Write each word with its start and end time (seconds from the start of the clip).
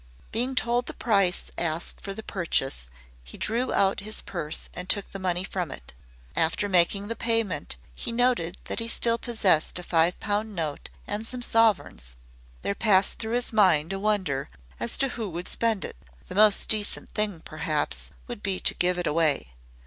Being 0.31 0.55
told 0.55 0.87
the 0.87 0.95
price 0.95 1.51
asked 1.59 2.01
for 2.01 2.11
the 2.11 2.23
purchase, 2.23 2.89
he 3.23 3.37
drew 3.37 3.71
out 3.71 3.99
his 3.99 4.23
purse 4.23 4.67
and 4.73 4.89
took 4.89 5.11
the 5.11 5.19
money 5.19 5.43
from 5.43 5.69
it. 5.69 5.93
After 6.35 6.67
making 6.67 7.07
the 7.07 7.15
payment 7.15 7.77
he 7.93 8.11
noted 8.11 8.57
that 8.63 8.79
he 8.79 8.87
still 8.87 9.19
possessed 9.19 9.77
a 9.77 9.83
five 9.83 10.19
pound 10.19 10.55
note 10.55 10.89
and 11.05 11.27
some 11.27 11.43
sovereigns. 11.43 12.15
There 12.63 12.73
passed 12.73 13.19
through 13.19 13.33
his 13.35 13.53
mind 13.53 13.93
a 13.93 13.99
wonder 13.99 14.49
as 14.79 14.97
to 14.97 15.09
who 15.09 15.29
would 15.29 15.47
spend 15.47 15.85
it. 15.85 15.97
The 16.25 16.33
most 16.33 16.67
decent 16.67 17.13
thing, 17.13 17.41
perhaps, 17.41 18.09
would 18.25 18.41
be 18.41 18.59
to 18.59 18.73
give 18.73 18.97
it 18.97 19.05
away. 19.05 19.53